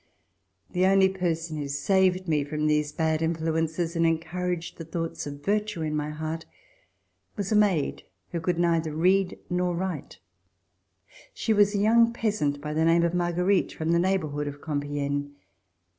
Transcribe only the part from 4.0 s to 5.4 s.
en couraged the thoughts